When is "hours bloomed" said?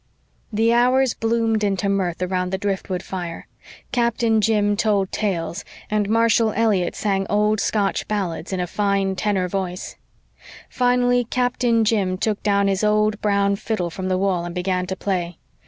0.73-1.63